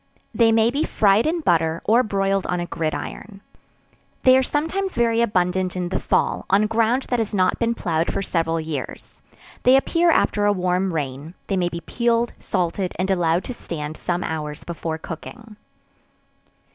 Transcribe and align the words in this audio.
They 0.33 0.51
may 0.51 0.71
be 0.71 0.83
fried 0.83 1.27
in 1.27 1.41
butter, 1.41 1.79
or 1.85 2.01
broiled 2.01 2.47
on 2.47 2.59
a 2.59 2.65
gridiron. 2.65 3.39
They 4.23 4.35
are 4.35 4.41
sometimes 4.41 4.95
very 4.95 5.21
abundant 5.21 5.75
in 5.75 5.89
the 5.89 5.99
fall, 5.99 6.47
on 6.49 6.65
ground 6.65 7.03
that 7.11 7.19
has 7.19 7.35
not 7.35 7.59
been 7.59 7.75
ploughed 7.75 8.11
for 8.11 8.23
several 8.23 8.59
years; 8.59 9.21
they 9.61 9.75
appear 9.77 10.09
after 10.09 10.45
a 10.45 10.51
warm 10.53 10.91
rain; 10.91 11.35
they 11.45 11.55
may 11.55 11.69
be 11.69 11.81
peeled, 11.81 12.33
salted, 12.39 12.95
and 12.97 13.11
allowed 13.11 13.43
to 13.43 13.53
stand 13.53 13.95
some 13.95 14.23
hours 14.23 14.63
before 14.63 14.97
cooking. 14.97 15.55